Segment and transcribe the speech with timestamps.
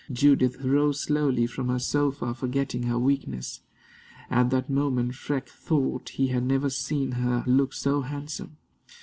[0.11, 3.61] Judith rose slowly from her sofa, forgetting her weakness.
[4.31, 8.57] At that moment Freke thought he had never seen her look so handsome.